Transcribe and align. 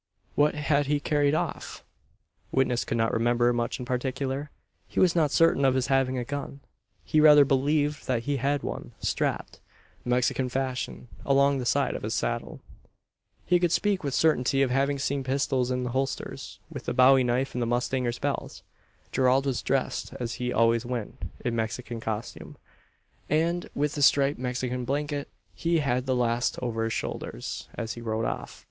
What 0.33 0.55
had 0.55 0.87
he 0.87 0.99
carried 0.99 1.35
off? 1.35 1.83
Witness 2.51 2.85
could 2.85 2.97
not 2.97 3.13
remember 3.13 3.53
much 3.53 3.77
in 3.77 3.85
particular. 3.85 4.49
He 4.87 4.99
was 4.99 5.15
not 5.15 5.29
certain 5.29 5.63
of 5.63 5.75
his 5.75 5.87
having 5.93 6.17
a 6.17 6.23
gun. 6.23 6.61
He 7.03 7.21
rather 7.21 7.45
believed 7.45 8.07
that 8.07 8.23
he 8.23 8.37
had 8.37 8.63
one 8.63 8.93
strapped, 8.99 9.59
Mexican 10.03 10.49
fashion, 10.49 11.07
along 11.23 11.59
the 11.59 11.67
side 11.67 11.93
of 11.95 12.01
his 12.01 12.15
saddle. 12.15 12.61
He 13.45 13.59
could 13.59 13.71
speak 13.71 14.03
with 14.03 14.15
certainty 14.15 14.63
of 14.63 14.71
having 14.71 14.97
seen 14.97 15.23
pistols 15.23 15.69
in 15.69 15.83
the 15.83 15.91
holsters, 15.91 16.59
with 16.71 16.89
a 16.89 16.93
bowie 16.95 17.23
knife 17.23 17.53
in 17.53 17.59
the 17.59 17.67
mustanger's 17.67 18.17
belt. 18.17 18.63
Gerald 19.11 19.45
was 19.45 19.61
dressed 19.61 20.15
as 20.19 20.33
he 20.41 20.51
always 20.51 20.83
went 20.83 21.29
in 21.45 21.55
Mexican 21.55 21.99
costume, 21.99 22.57
and 23.29 23.69
with 23.75 23.95
a 23.97 24.01
striped 24.01 24.39
Mexican 24.39 24.83
blanket. 24.83 25.27
He 25.53 25.77
had 25.77 26.07
the 26.07 26.15
last 26.15 26.57
over 26.59 26.85
his 26.85 26.93
shoulders 26.93 27.69
as 27.75 27.93
he 27.93 28.01
rode 28.01 28.25
off. 28.25 28.59